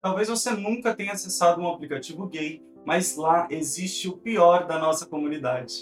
[0.00, 5.04] Talvez você nunca tenha acessado um aplicativo gay, mas lá existe o pior da nossa
[5.06, 5.74] comunidade.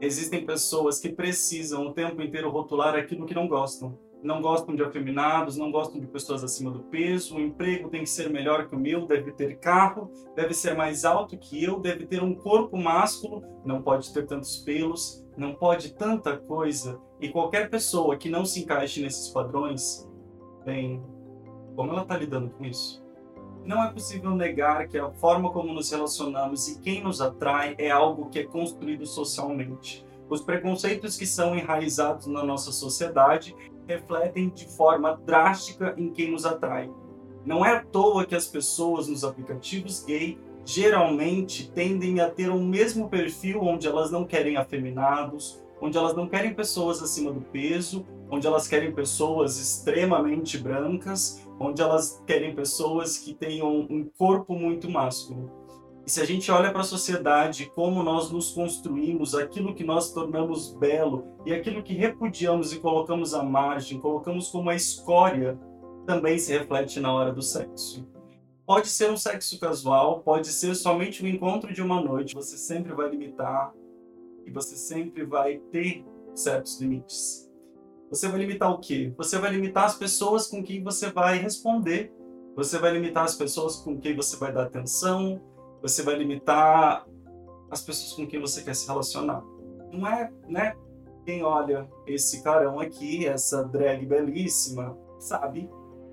[0.00, 3.96] Existem pessoas que precisam o tempo inteiro rotular aquilo que não gostam.
[4.24, 8.10] Não gostam de afeminados, não gostam de pessoas acima do peso, o emprego tem que
[8.10, 12.06] ser melhor que o meu, deve ter carro, deve ser mais alto que eu, deve
[12.06, 17.00] ter um corpo másculo, não pode ter tantos pelos, não pode tanta coisa.
[17.20, 20.10] E qualquer pessoa que não se encaixe nesses padrões,
[20.64, 21.04] bem,
[21.76, 23.03] como ela está lidando com isso?
[23.64, 27.90] Não é possível negar que a forma como nos relacionamos e quem nos atrai é
[27.90, 30.04] algo que é construído socialmente.
[30.28, 36.44] Os preconceitos que são enraizados na nossa sociedade refletem de forma drástica em quem nos
[36.44, 36.90] atrai.
[37.44, 42.58] Não é à toa que as pessoas nos aplicativos gay geralmente tendem a ter o
[42.58, 48.06] mesmo perfil onde elas não querem afeminados, onde elas não querem pessoas acima do peso,
[48.30, 54.90] onde elas querem pessoas extremamente brancas, onde elas querem pessoas que tenham um corpo muito
[54.90, 55.50] másculo.
[56.06, 60.12] E se a gente olha para a sociedade, como nós nos construímos, aquilo que nós
[60.12, 65.58] tornamos belo e aquilo que repudiamos e colocamos à margem, colocamos como a escória,
[66.06, 68.06] também se reflete na hora do sexo.
[68.66, 72.92] Pode ser um sexo casual, pode ser somente um encontro de uma noite, você sempre
[72.92, 73.72] vai limitar
[74.44, 77.50] e você sempre vai ter certos limites.
[78.10, 79.12] Você vai limitar o quê?
[79.16, 82.12] Você vai limitar as pessoas com quem você vai responder.
[82.56, 85.40] Você vai limitar as pessoas com quem você vai dar atenção.
[85.82, 87.06] Você vai limitar
[87.70, 89.42] as pessoas com quem você quer se relacionar.
[89.92, 90.74] Não é, né?
[91.24, 95.68] Quem olha esse carão aqui, essa drag belíssima, sabe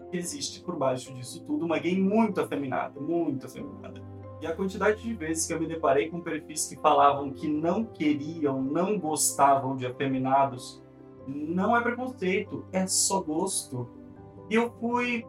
[0.10, 4.02] que existe por baixo disso tudo uma gay muito afeminada, muito afeminada.
[4.42, 7.86] E a quantidade de vezes que eu me deparei com perfis que falavam que não
[7.86, 10.82] queriam, não gostavam de afeminados,
[11.28, 13.88] não é preconceito, é só gosto.
[14.50, 15.26] E eu fui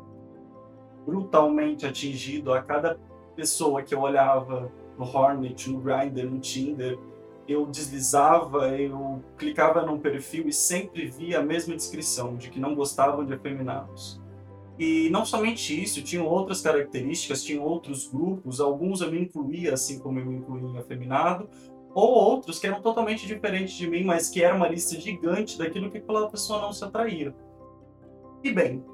[1.06, 2.98] brutalmente atingido a cada
[3.34, 6.98] pessoa que eu olhava no Hornet, no Grindr, no Tinder.
[7.46, 12.74] Eu deslizava, eu clicava num perfil e sempre via a mesma descrição de que não
[12.74, 14.20] gostavam de afeminados.
[14.78, 19.98] E não somente isso, tinham outras características, tinham outros grupos, alguns eu me incluía assim
[19.98, 21.48] como eu me incluía em afeminado,
[21.94, 25.90] ou outros que eram totalmente diferentes de mim, mas que era uma lista gigante daquilo
[25.90, 27.34] que aquela pessoa não se atraía.
[28.42, 28.84] E bem,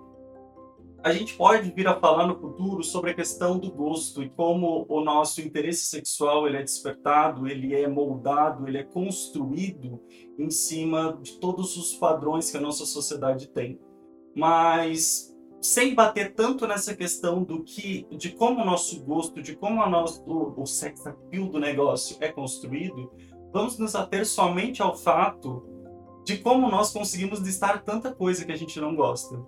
[1.02, 4.84] a gente pode vir a falar no futuro sobre a questão do gosto e como
[4.88, 10.02] o nosso interesse sexual ele é despertado, ele é moldado, ele é construído
[10.38, 13.78] em cima de todos os padrões que a nossa sociedade tem.
[14.34, 19.82] Mas sem bater tanto nessa questão do que, de como o nosso gosto, de como
[19.82, 23.12] a nosso, o, o sex appeal do negócio é construído,
[23.52, 25.66] vamos nos ater somente ao fato
[26.24, 29.40] de como nós conseguimos listar tanta coisa que a gente não gosta.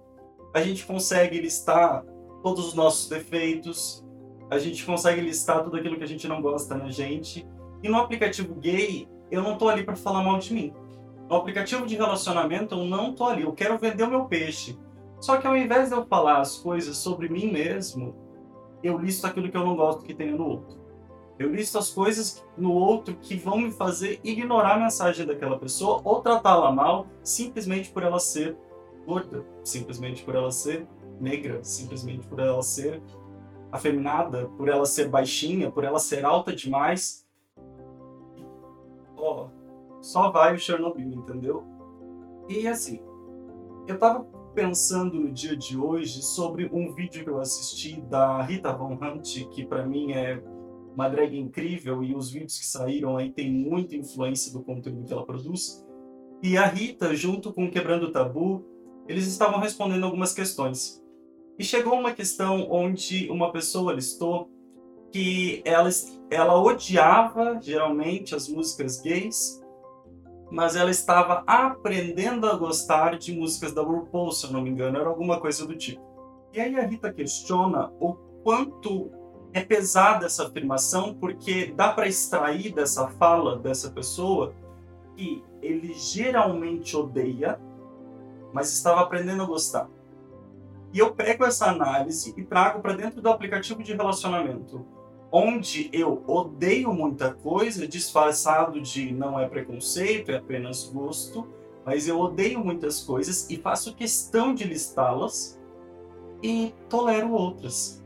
[0.55, 2.05] A gente consegue listar
[2.43, 4.05] todos os nossos defeitos,
[4.51, 7.47] a gente consegue listar tudo aquilo que a gente não gosta na gente.
[7.83, 10.73] E no aplicativo gay, eu não tô ali para falar mal de mim.
[11.29, 13.43] No aplicativo de relacionamento, eu não tô ali.
[13.43, 14.77] Eu quero vender o meu peixe.
[15.21, 18.15] Só que ao invés de eu falar as coisas sobre mim mesmo,
[18.83, 20.81] eu listo aquilo que eu não gosto que tenha no outro.
[21.39, 26.01] Eu listo as coisas no outro que vão me fazer ignorar a mensagem daquela pessoa
[26.05, 28.57] ou tratá-la mal simplesmente por ela ser
[29.07, 30.87] gorda, simplesmente por ela ser
[31.19, 33.03] negra, simplesmente por ela ser
[33.73, 37.27] afeminada, por ela ser baixinha, por ela ser alta demais.
[39.17, 41.65] Ó, oh, só vai o Chernobyl, entendeu?
[42.49, 43.03] E assim,
[43.87, 48.73] eu tava pensando no dia de hoje sobre um vídeo que eu assisti da Rita
[48.73, 50.43] Von Hunt, que para mim é
[50.95, 55.13] uma drag incrível e os vídeos que saíram aí tem muita influência do conteúdo que
[55.13, 55.85] ela produz.
[56.43, 58.65] E a Rita, junto com Quebrando o Tabu,
[59.07, 61.03] eles estavam respondendo algumas questões.
[61.59, 64.51] E chegou uma questão onde uma pessoa listou
[65.13, 65.91] que ela,
[66.31, 69.60] ela odiava geralmente as músicas gays
[70.51, 74.99] mas ela estava aprendendo a gostar de músicas da RuPaul, se eu não me engano,
[74.99, 76.03] era alguma coisa do tipo.
[76.53, 79.11] E aí a Rita questiona o quanto
[79.53, 84.53] é pesada essa afirmação, porque dá para extrair dessa fala dessa pessoa
[85.17, 87.61] que ele geralmente odeia,
[88.53, 89.89] mas estava aprendendo a gostar.
[90.93, 94.85] E eu pego essa análise e trago para dentro do aplicativo de relacionamento
[95.33, 101.47] onde eu odeio muita coisa, disfarçado de não é preconceito, é apenas gosto,
[101.85, 105.59] mas eu odeio muitas coisas e faço questão de listá-las
[106.43, 108.01] e tolero outras.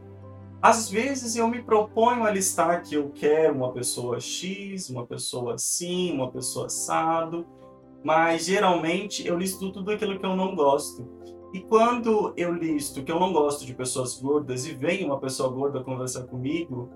[0.61, 5.55] Às vezes eu me proponho a listar que eu quero uma pessoa X, uma pessoa
[5.55, 7.47] assim, uma pessoa assado,
[8.03, 11.06] mas geralmente eu listo tudo aquilo que eu não gosto.
[11.53, 15.49] E quando eu listo que eu não gosto de pessoas gordas e vem uma pessoa
[15.50, 16.91] gorda conversar comigo,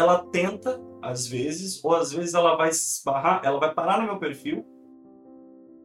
[0.00, 4.18] ela tenta, às vezes, ou às vezes ela vai esbarrar, ela vai parar no meu
[4.18, 4.64] perfil,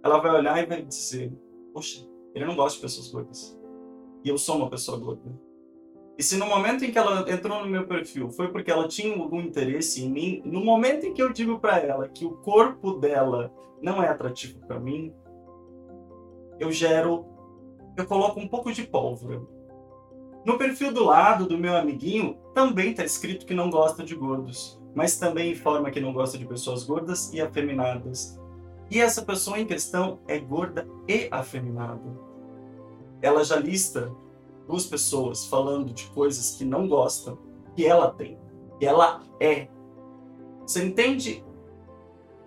[0.03, 1.33] ela vai olhar e vai dizer:
[1.73, 3.59] Poxa, ele não gosta de pessoas gordas.
[4.23, 5.31] E eu sou uma pessoa gorda.
[6.17, 9.13] E se no momento em que ela entrou no meu perfil foi porque ela tinha
[9.17, 12.93] algum interesse em mim, no momento em que eu digo para ela que o corpo
[12.93, 15.13] dela não é atrativo para mim,
[16.57, 17.25] eu gero,
[17.97, 19.41] eu coloco um pouco de pólvora.
[20.45, 24.79] No perfil do lado do meu amiguinho também está escrito que não gosta de gordos,
[24.93, 28.39] mas também informa que não gosta de pessoas gordas e afeminadas.
[28.91, 32.03] E essa pessoa em questão é gorda e afeminada.
[33.23, 34.15] Ela já lista
[34.67, 37.39] duas pessoas falando de coisas que não gostam,
[37.75, 38.37] que ela tem,
[38.77, 39.67] que ela é.
[40.61, 41.43] Você entende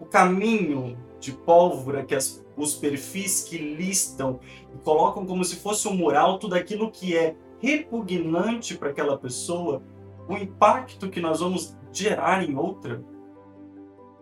[0.00, 4.38] o caminho de pólvora que as, os perfis que listam
[4.72, 9.82] e colocam como se fosse um mural tudo aquilo que é repugnante para aquela pessoa,
[10.28, 13.02] o impacto que nós vamos gerar em outra?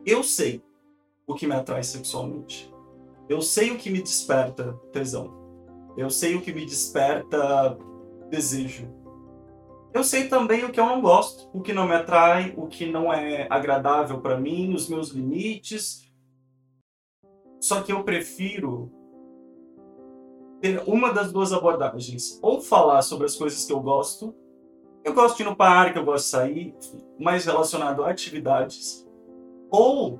[0.04, 0.62] Eu sei
[1.26, 2.72] o que me atrai sexualmente.
[3.28, 5.34] Eu sei o que me desperta tesão.
[5.96, 7.76] Eu sei o que me desperta
[8.30, 8.88] desejo.
[9.92, 12.84] Eu sei também o que eu não gosto, o que não me atrai, o que
[12.84, 16.12] não é agradável para mim, os meus limites.
[17.60, 18.92] Só que eu prefiro
[20.66, 22.38] ter uma das duas abordagens.
[22.42, 24.34] Ou falar sobre as coisas que eu gosto.
[25.04, 26.74] Eu gosto de ir no parque, eu gosto de sair,
[27.18, 29.06] mais relacionado a atividades.
[29.70, 30.18] Ou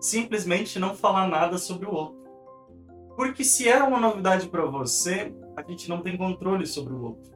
[0.00, 2.20] simplesmente não falar nada sobre o outro.
[3.16, 7.30] Porque se é uma novidade para você, a gente não tem controle sobre o outro.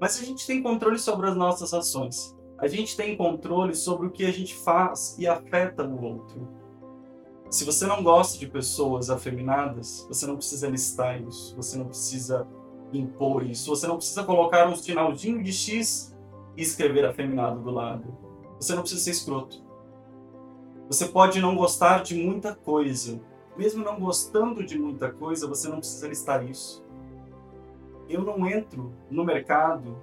[0.00, 2.36] Mas a gente tem controle sobre as nossas ações.
[2.58, 6.59] A gente tem controle sobre o que a gente faz e afeta o outro.
[7.50, 12.46] Se você não gosta de pessoas afeminadas, você não precisa listar isso, você não precisa
[12.92, 16.16] impor isso, você não precisa colocar um sinalzinho de X
[16.56, 18.16] e escrever afeminado do lado.
[18.60, 19.62] Você não precisa ser escroto.
[20.88, 23.20] Você pode não gostar de muita coisa.
[23.56, 26.84] Mesmo não gostando de muita coisa, você não precisa listar isso
[28.10, 29.96] eu não entro no mercado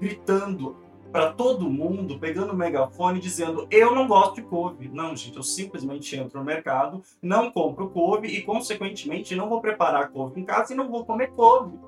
[0.00, 0.76] gritando
[1.10, 4.88] para todo mundo, pegando o megafone dizendo eu não gosto de couve.
[4.88, 10.10] Não, gente, eu simplesmente entro no mercado, não compro couve e, consequentemente, não vou preparar
[10.10, 11.78] couve em casa e não vou comer couve.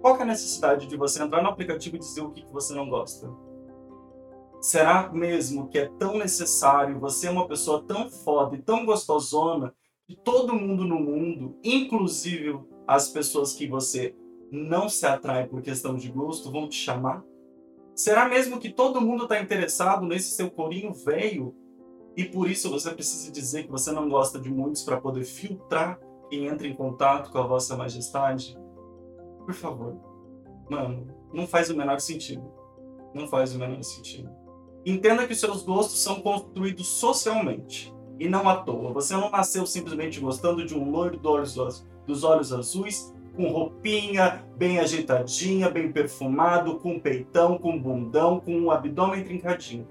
[0.00, 2.88] Qual é a necessidade de você entrar no aplicativo e dizer o que você não
[2.88, 3.28] gosta?
[4.60, 9.74] Será mesmo que é tão necessário você é uma pessoa tão foda e tão gostosona
[10.06, 14.16] que todo mundo no mundo, inclusive as pessoas que você
[14.50, 17.22] não se atrai por questão de gosto vão te chamar?
[17.98, 21.52] Será mesmo que todo mundo está interessado nesse seu corinho velho
[22.16, 25.98] e por isso você precisa dizer que você não gosta de muitos para poder filtrar
[26.30, 28.56] quem entra em contato com a vossa majestade?
[29.44, 29.96] Por favor,
[30.70, 32.48] mano, não faz o menor sentido.
[33.12, 34.30] Não faz o menor sentido.
[34.86, 38.92] Entenda que os seus gostos são construídos socialmente e não à toa.
[38.92, 44.44] Você não nasceu simplesmente gostando de um loiro dos olhos dos olhos azuis, com roupinha
[44.56, 49.86] bem ajeitadinha, bem perfumado, com peitão, com bundão, com um abdômen trincadinho.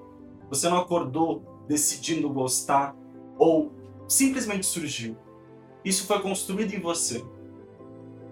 [0.49, 2.93] Você não acordou decidindo gostar
[3.39, 3.71] ou
[4.05, 5.15] simplesmente surgiu.
[5.85, 7.23] Isso foi construído em você.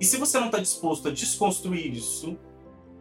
[0.01, 2.37] E se você não está disposto a desconstruir isso,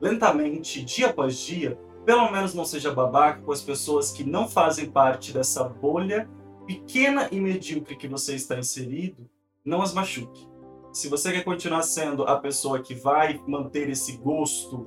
[0.01, 4.89] lentamente, dia após dia, pelo menos não seja babaca com as pessoas que não fazem
[4.89, 6.31] parte dessa bolha
[6.65, 9.29] pequena e medíocre que você está inserido,
[9.65, 10.54] não as machuque.
[10.95, 14.87] Se você quer continuar sendo a pessoa que vai manter esse gosto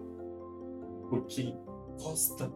[1.10, 1.54] porque
[2.02, 2.50] gosta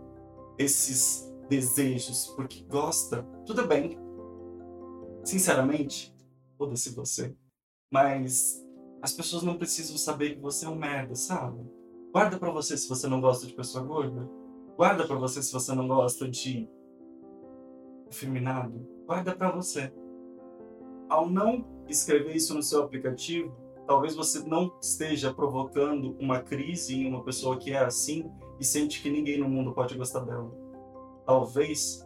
[0.57, 3.99] desses desejos, porque gosta, tudo bem.
[5.25, 6.15] Sinceramente,
[6.57, 7.35] foda-se você.
[7.91, 8.65] Mas
[9.01, 11.59] as pessoas não precisam saber que você é um merda, sabe?
[12.13, 14.29] Guarda para você se você não gosta de pessoa gorda.
[14.77, 16.69] Guarda para você se você não gosta de
[18.09, 18.87] afeminado.
[19.05, 19.93] Guarda para você.
[21.09, 23.55] Ao não escrever isso no seu aplicativo,
[23.87, 29.01] talvez você não esteja provocando uma crise em uma pessoa que é assim e sente
[29.01, 30.51] que ninguém no mundo pode gostar dela.
[31.25, 32.05] Talvez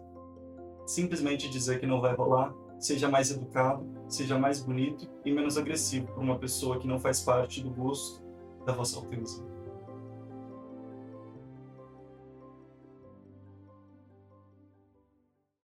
[0.86, 6.08] simplesmente dizer que não vai rolar seja mais educado, seja mais bonito e menos agressivo
[6.08, 8.24] para uma pessoa que não faz parte do gosto
[8.66, 9.44] da vossa alteza.